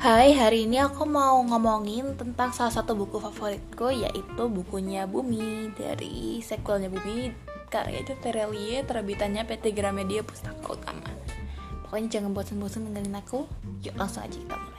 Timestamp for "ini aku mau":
0.64-1.44